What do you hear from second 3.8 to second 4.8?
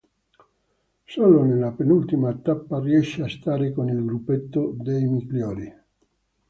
il gruppetto